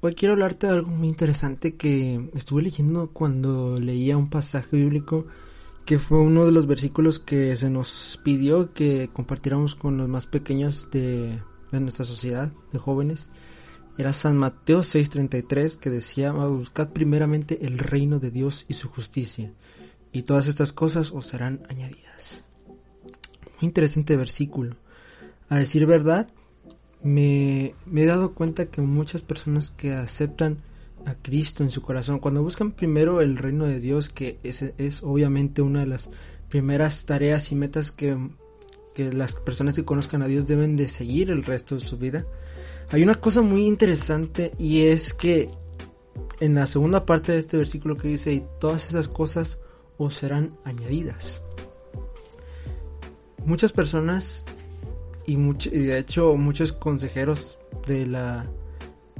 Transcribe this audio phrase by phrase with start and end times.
[0.00, 5.26] Hoy quiero hablarte de algo muy interesante que estuve leyendo cuando leía un pasaje bíblico
[5.84, 10.26] que fue uno de los versículos que se nos pidió que compartiéramos con los más
[10.26, 11.42] pequeños de,
[11.72, 13.30] nuestra sociedad, de jóvenes.
[13.96, 19.52] Era San Mateo 6:33 que decía, buscad primeramente el reino de Dios y su justicia,
[20.12, 22.44] y todas estas cosas os serán añadidas.
[23.60, 24.76] Muy interesante versículo.
[25.48, 26.28] A decir verdad,
[27.02, 30.58] me, he dado cuenta que muchas personas que aceptan
[31.06, 35.02] a Cristo en su corazón, cuando buscan primero el reino de Dios, que es, es
[35.02, 36.10] obviamente una de las
[36.48, 38.16] primeras tareas y metas que,
[38.94, 42.26] que las personas que conozcan a Dios deben de seguir el resto de su vida,
[42.90, 45.50] hay una cosa muy interesante y es que
[46.40, 49.60] en la segunda parte de este versículo que dice, y todas esas cosas
[49.98, 51.42] os serán añadidas.
[53.44, 54.44] Muchas personas
[55.28, 58.46] y, de hecho muchos consejeros de la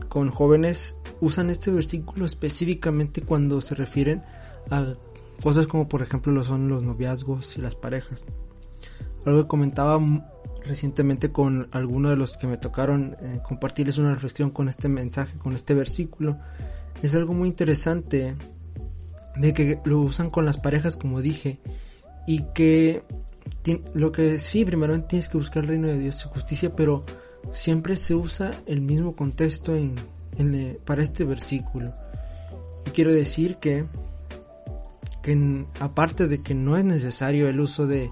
[0.08, 4.22] con jóvenes usan este versículo específicamente cuando se refieren
[4.70, 4.94] a
[5.42, 8.24] cosas como por ejemplo lo son los noviazgos y las parejas.
[9.26, 10.00] Algo que comentaba
[10.64, 15.36] recientemente con algunos de los que me tocaron eh, compartirles una reflexión con este mensaje,
[15.36, 16.38] con este versículo.
[17.02, 18.34] Es algo muy interesante
[19.36, 21.60] de que lo usan con las parejas como dije
[22.26, 23.02] y que
[23.94, 27.04] lo que sí, primero tienes que buscar el reino de Dios su justicia, pero
[27.52, 29.96] siempre se usa el mismo contexto en,
[30.84, 31.92] para este versículo.
[32.86, 33.86] Y quiero decir que,
[35.22, 38.10] que aparte de que no es necesario el uso de,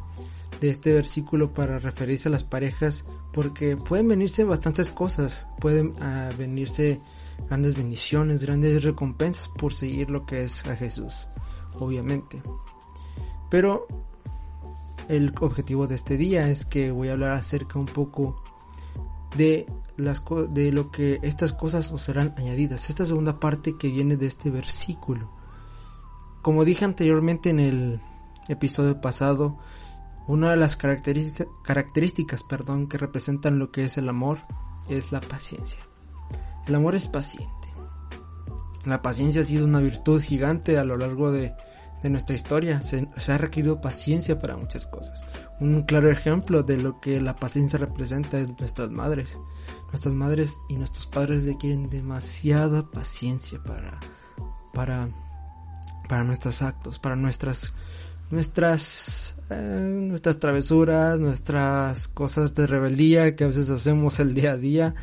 [0.61, 6.31] de este versículo para referirse a las parejas, porque pueden venirse bastantes cosas, pueden ah,
[6.37, 7.01] venirse
[7.49, 11.27] grandes bendiciones, grandes recompensas por seguir lo que es a Jesús,
[11.75, 12.43] obviamente.
[13.51, 13.87] Pero
[15.09, 18.43] el objetivo de este día es que voy a hablar acerca un poco
[19.37, 22.91] de las de lo que estas cosas os serán añadidas.
[22.91, 25.31] Esta segunda parte que viene de este versículo.
[26.43, 28.01] Como dije anteriormente en el
[28.49, 29.59] episodio pasado,
[30.29, 34.39] una de las características, perdón, que representan lo que es el amor
[34.89, 35.81] es la paciencia.
[36.67, 37.53] El amor es paciente.
[38.85, 41.55] La paciencia ha sido una virtud gigante a lo largo de
[42.03, 42.81] de nuestra historia.
[42.83, 45.25] Se, ha requerido paciencia para muchas cosas.
[45.61, 49.39] Un claro ejemplo de lo que la paciencia representa es nuestras madres.
[49.89, 53.99] Nuestras madres y nuestros padres requieren demasiada paciencia para,
[54.75, 55.09] para,
[56.09, 57.73] para nuestros actos, para nuestras,
[58.31, 64.57] nuestras, eh, nuestras travesuras, nuestras cosas de rebeldía que a veces hacemos el día a
[64.57, 64.95] día.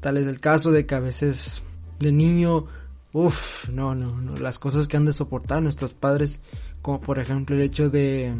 [0.00, 1.62] Tal es el caso de que a veces
[1.98, 2.66] de niño
[3.12, 4.36] Uf, no, no, no.
[4.36, 6.40] Las cosas que han de soportar nuestros padres,
[6.80, 8.34] como por ejemplo el hecho de,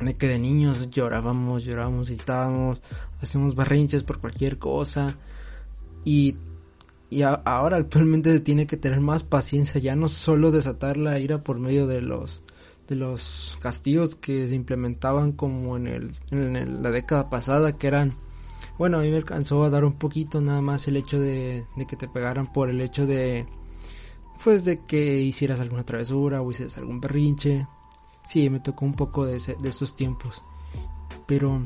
[0.00, 2.82] de que de niños llorábamos, llorábamos, gritábamos,
[3.20, 5.16] hacemos barrinches por cualquier cosa.
[6.04, 6.36] Y,
[7.10, 11.42] y ahora actualmente se tiene que tener más paciencia, ya no solo desatar la ira
[11.44, 12.42] por medio de los
[12.88, 18.16] de los castigos que se implementaban como en, el, en la década pasada, que eran
[18.78, 21.86] bueno, a mí me alcanzó a dar un poquito nada más el hecho de, de,
[21.86, 23.46] que te pegaran por el hecho de
[24.42, 27.66] pues de que hicieras alguna travesura o hicieras algún berrinche.
[28.24, 30.42] Sí, me tocó un poco de, esos tiempos.
[31.26, 31.62] Pero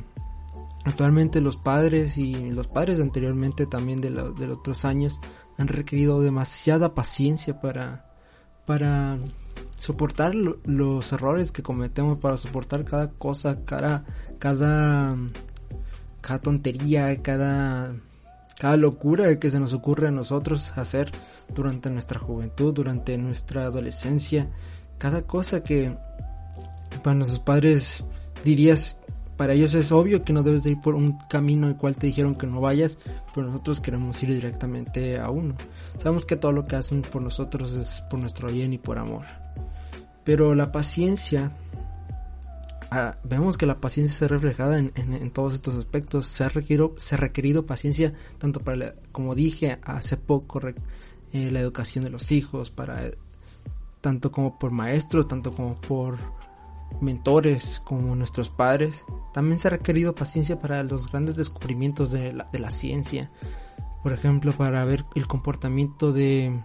[0.85, 5.21] actualmente los padres y los padres anteriormente también de, los otros años
[5.57, 8.13] han requerido demasiada paciencia para,
[8.67, 9.19] para
[9.79, 14.05] soportar los errores que cometemos, para soportar cada cosa, cada,
[14.39, 15.19] cada
[16.43, 17.95] tontería, cada
[18.59, 21.11] cada locura que se nos ocurre a nosotros hacer
[21.55, 24.49] durante nuestra juventud, durante nuestra adolescencia,
[24.99, 25.97] cada cosa que
[27.03, 28.05] para nuestros padres
[28.45, 28.97] dirías,
[29.37, 32.07] para ellos es obvio que no debes de ir por un camino el cual te
[32.07, 32.99] dijeron que no vayas,
[33.35, 35.57] pero nosotros queremos ir directamente a uno.
[35.99, 39.25] Sabemos que todo lo que hacen por nosotros es por nuestro bien y por amor.
[40.23, 41.53] Pero la paciencia
[43.25, 46.27] Vemos que la paciencia se reflejada en, todos estos aspectos.
[46.27, 50.61] Se ha requerido, se ha requerido paciencia tanto para, como dije hace poco,
[51.33, 53.11] eh, la educación de los hijos, para
[54.01, 56.19] tanto como por maestros, tanto como por
[57.01, 59.05] mentores, como nuestros padres.
[59.33, 63.31] También se ha requerido paciencia para los grandes descubrimientos de la, de la ciencia.
[64.03, 66.61] Por ejemplo, para ver el comportamiento de,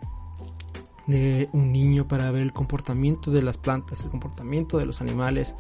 [1.08, 5.56] de un niño, para ver el comportamiento de las plantas, el comportamiento de los animales,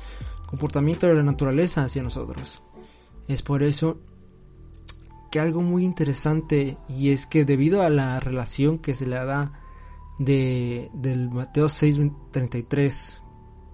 [0.49, 2.63] comportamiento de la naturaleza hacia nosotros.
[3.27, 3.99] Es por eso
[5.29, 9.61] que algo muy interesante y es que debido a la relación que se le da
[10.17, 13.21] de, del Mateo 6:33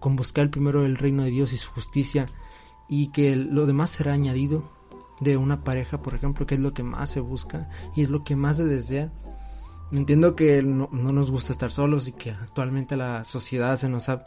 [0.02, 2.26] con buscar primero el reino de Dios y su justicia
[2.90, 4.70] y que lo demás será añadido
[5.22, 8.26] de una pareja, por ejemplo, que es lo que más se busca y es lo
[8.26, 9.14] que más se desea,
[9.94, 14.26] entiendo que no, nos gusta estar solos y que actualmente la sociedad se nos ha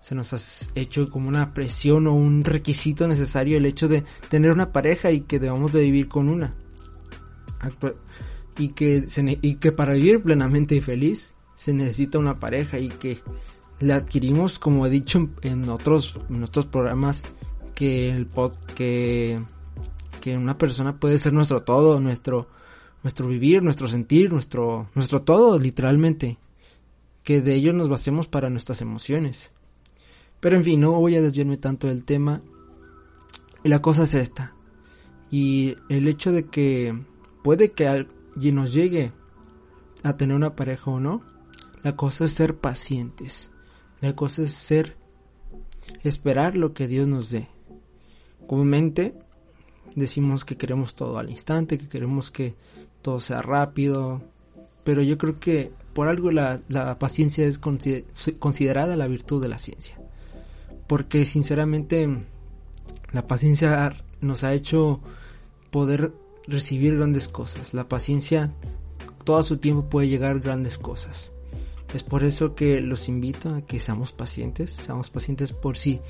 [0.00, 0.38] se nos ha
[0.74, 5.22] hecho como una presión o un requisito necesario el hecho de tener una pareja y
[5.22, 6.54] que debamos de vivir con una
[8.56, 9.06] y que
[9.42, 13.18] y que para vivir plenamente y feliz se necesita una pareja y que
[13.80, 17.24] le adquirimos como he dicho en otros en otros programas
[17.74, 19.40] que el pod que
[20.20, 22.48] que una persona puede ser nuestro todo nuestro
[23.02, 26.38] nuestro vivir, nuestro sentir, nuestro, nuestro todo, literalmente.
[27.22, 29.50] Que de ello nos basemos para nuestras emociones.
[30.40, 32.42] Pero en fin, no voy a desviarme tanto del tema.
[33.64, 34.54] La cosa es esta.
[35.30, 36.98] Y el hecho de que
[37.42, 39.12] puede que alguien nos llegue
[40.02, 41.22] a tener una pareja o no,
[41.82, 43.50] la cosa es ser pacientes.
[44.00, 44.96] La cosa es ser
[46.02, 47.48] esperar lo que Dios nos dé.
[48.46, 49.14] Comúnmente
[49.94, 52.54] decimos que queremos todo al instante, que queremos que
[53.02, 54.22] todo sea rápido,
[54.84, 60.00] pero yo creo que por algo la, paciencia es considerada la virtud de la ciencia,
[60.88, 62.08] porque sinceramente
[63.12, 65.00] la paciencia nos ha hecho
[65.70, 66.12] poder
[66.46, 68.52] recibir grandes cosas, la paciencia
[69.24, 71.32] todo su tiempo puede llegar grandes cosas.
[71.92, 76.00] Es por eso que los invito a que seamos pacientes, seamos pacientes por si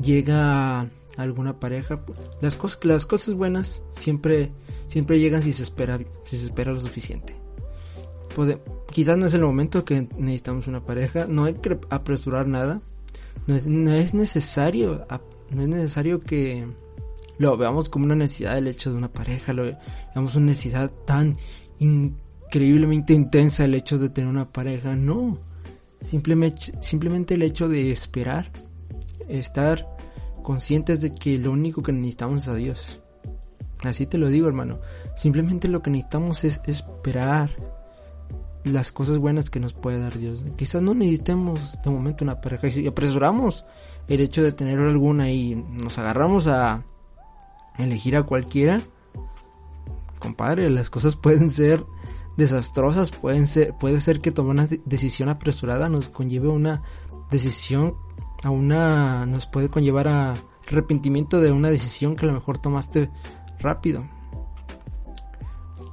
[0.00, 2.00] llega alguna pareja.
[2.40, 4.52] Las cosas, las cosas buenas siempre,
[4.86, 7.34] siempre llegan si se espera, si se espera lo suficiente.
[8.90, 12.80] quizás no es el momento que necesitamos una pareja, no hay que apresurar nada,
[13.48, 15.06] no es, no es necesario,
[15.50, 16.66] no es necesario que
[17.38, 19.64] lo veamos como una necesidad el hecho de una pareja, lo
[20.14, 21.38] veamos una necesidad tan
[21.78, 25.38] increíblemente intensa el hecho de tener una pareja, no.
[26.04, 28.52] Simplemente, simplemente el hecho de esperar,
[29.28, 29.88] estar
[30.42, 33.00] conscientes de que lo único que necesitamos es a Dios.
[33.82, 34.78] Así te lo digo, hermano.
[35.16, 37.77] Simplemente lo que necesitamos es esperar
[38.68, 40.44] las cosas buenas que nos puede dar Dios.
[40.56, 42.68] Quizás no necesitemos de momento una pareja.
[42.68, 43.64] Y si apresuramos
[44.06, 46.84] el hecho de tener alguna y nos agarramos a
[47.78, 48.82] elegir a cualquiera,
[50.18, 51.84] compadre, las cosas pueden ser
[52.36, 53.10] desastrosas.
[53.10, 56.82] Pueden ser, puede ser que tomar una decisión apresurada nos conlleve una
[57.30, 57.96] decisión
[58.42, 60.34] a una nos puede conllevar a
[60.66, 63.10] arrepentimiento de una decisión que a lo mejor tomaste
[63.58, 64.06] rápido.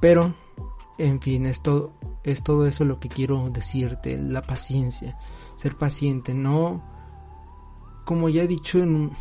[0.00, 0.34] Pero,
[0.98, 1.92] en fin, es todo,
[2.26, 5.16] es todo eso lo que quiero decirte, la paciencia,
[5.56, 6.82] ser paciente, no,
[8.04, 9.12] como ya he dicho en,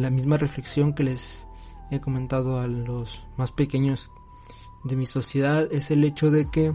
[0.00, 1.46] la misma reflexión que les
[1.90, 4.10] he comentado a los más pequeños
[4.82, 6.72] de mi sociedad, es el hecho de que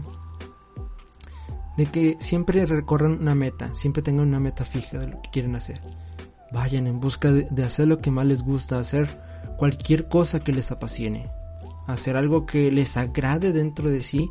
[1.76, 5.56] de que siempre recorran una meta, siempre tengan una meta fija de lo que quieren
[5.56, 5.80] hacer.
[6.52, 9.20] Vayan en busca de, hacer lo que más les gusta, hacer
[9.56, 11.28] cualquier cosa que les apasione,
[11.86, 14.30] hacer algo que les agrade dentro de sí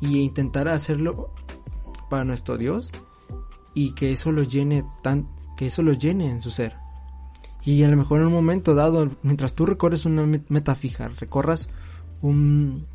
[0.00, 1.32] y intentar hacerlo
[2.10, 2.92] para nuestro Dios
[3.74, 6.76] y que eso lo llene tan que eso lo llene en su ser.
[7.64, 11.68] Y a lo mejor en un momento dado, mientras tú recorres una meta fija, recorras
[12.22, 12.86] un,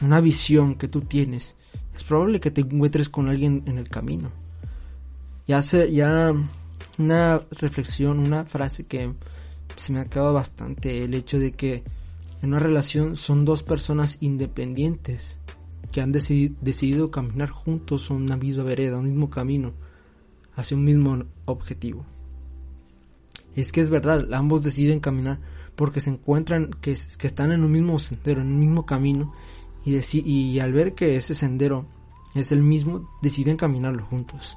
[0.00, 1.56] una visión que tú tienes
[2.00, 4.30] es probable que te encuentres con alguien en el camino.
[5.46, 6.32] Ya se, ya
[6.98, 9.12] una reflexión, una frase que
[9.76, 11.82] se me acaba bastante, el hecho de que
[12.42, 15.38] en una relación son dos personas independientes
[15.90, 19.72] que han decidido caminar juntos una misma vereda, un mismo camino,
[20.54, 22.04] hacia un mismo objetivo.
[23.56, 25.40] Es que es verdad, ambos deciden caminar
[25.74, 29.32] porque se encuentran que, están en un mismo sendero, en un mismo camino
[29.84, 29.98] y,
[30.30, 31.86] y al ver que ese sendero
[32.34, 34.56] es el mismo, deciden caminarlo juntos.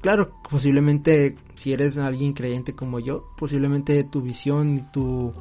[0.00, 5.32] Claro, posiblemente si eres alguien creyente como yo, posiblemente tu visión y tu,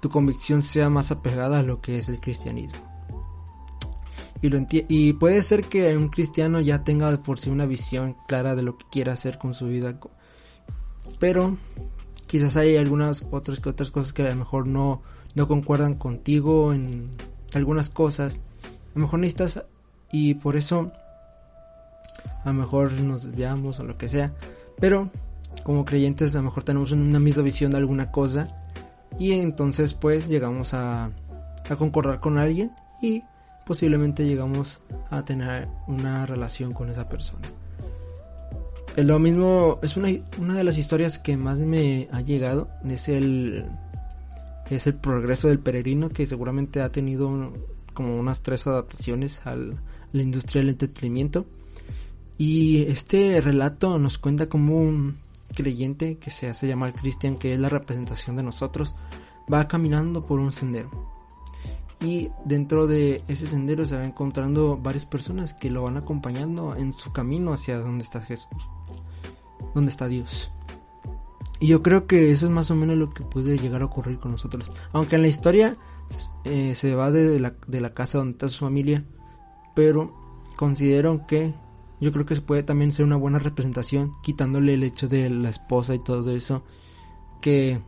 [0.00, 2.93] tu convicción sea más apegada a lo que es el cristianismo.
[4.88, 8.62] Y, puede ser que un cristiano ya tenga de por sí una visión clara de
[8.62, 9.98] lo que quiere hacer con su vida.
[11.18, 11.56] Pero
[12.26, 15.00] quizás hay algunas otras otras cosas que a lo mejor no,
[15.34, 17.08] no concuerdan contigo en
[17.54, 18.42] algunas cosas.
[18.94, 19.64] A lo mejor necesitas
[20.12, 20.92] y por eso
[22.44, 24.34] a lo mejor nos desviamos o lo que sea.
[24.78, 25.10] Pero
[25.62, 28.48] como creyentes a lo mejor tenemos una misma visión de alguna cosa
[29.18, 31.10] y entonces pues llegamos a,
[31.66, 33.22] a concordar con alguien y
[33.66, 34.80] posiblemente llegamos
[35.10, 37.48] a tener una relación con esa persona.
[38.96, 43.66] Lo mismo es una, una de las historias que más me ha llegado es el
[44.70, 47.52] es el progreso del peregrino que seguramente ha tenido
[47.92, 51.46] como unas tres adaptaciones a la industria del entretenimiento.
[52.38, 55.16] Y este relato nos cuenta como un
[55.54, 58.96] creyente que se hace llamar Cristian, que es la representación de nosotros,
[59.52, 61.13] va caminando por un sendero.
[62.04, 66.92] Y dentro de ese sendero se va encontrando varias personas que lo van acompañando en
[66.92, 68.48] su camino hacia donde está Jesús,
[69.74, 70.52] donde está Dios.
[71.60, 74.18] Y yo creo que eso es más o menos lo que puede llegar a ocurrir
[74.18, 74.70] con nosotros.
[74.92, 75.76] Aunque en la historia
[76.44, 79.04] eh, se va de la, de la casa donde está su familia,
[79.74, 80.12] pero
[80.56, 81.54] considero que
[82.00, 85.48] yo creo que se puede también ser una buena representación, quitándole el hecho de la
[85.48, 86.64] esposa y todo eso,
[87.40, 87.80] que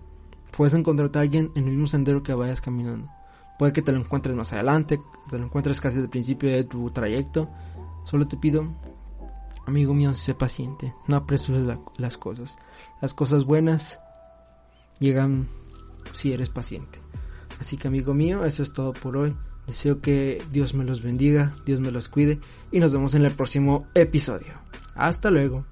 [0.56, 3.10] puedes encontrarte a alguien en el mismo sendero que vayas caminando.
[3.58, 6.90] Puede que te lo encuentres más adelante, te lo encuentres casi al principio de tu
[6.90, 7.48] trayecto.
[8.04, 8.68] Solo te pido,
[9.66, 12.56] amigo mío, sé paciente, no apresures las cosas.
[13.00, 14.00] Las cosas buenas
[15.00, 15.48] llegan
[16.12, 17.00] si eres paciente.
[17.58, 19.34] Así que amigo mío, eso es todo por hoy.
[19.66, 22.38] Deseo que Dios me los bendiga, Dios me los cuide
[22.70, 24.54] y nos vemos en el próximo episodio.
[24.94, 25.64] Hasta luego.